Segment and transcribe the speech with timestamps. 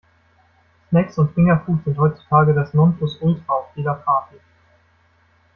[0.89, 4.37] Snacks und Fingerfood sind heutzutage das Nonplusultra auf jeder Party.